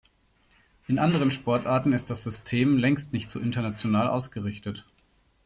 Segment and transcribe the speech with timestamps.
[0.87, 4.83] In anderen Sportarten ist das System längst nicht so international ausgerichtet.